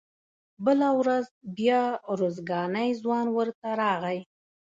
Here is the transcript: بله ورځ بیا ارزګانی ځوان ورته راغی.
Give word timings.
بله 0.65 0.89
ورځ 0.99 1.25
بیا 1.57 1.81
ارزګانی 2.11 2.89
ځوان 3.01 3.27
ورته 3.37 3.67
راغی. 3.81 4.19